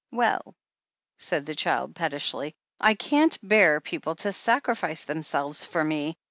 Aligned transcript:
"Well," 0.09 0.55
said 1.19 1.45
the 1.45 1.53
child 1.53 1.93
pettishly, 1.93 2.55
"I 2.79 2.95
can't 2.95 3.37
bear 3.47 3.79
people 3.79 4.15
to 4.15 4.33
sacrifice 4.33 5.03
themselves 5.03 5.63
for 5.63 5.83
me. 5.83 6.17